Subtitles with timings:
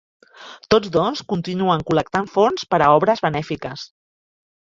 [0.73, 3.85] Tots dos continuen col·lectant fons per a obres benèfiques.